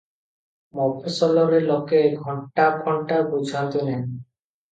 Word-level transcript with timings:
ମଫସଲରେ 0.77 1.59
ଲୋକେ 1.65 1.99
ଘଣ୍ଟା 2.23 2.65
ଫଣ୍ଟା 2.87 3.19
ବୁଝନ୍ତି 3.35 3.85
ନାହିଁ। 3.91 4.01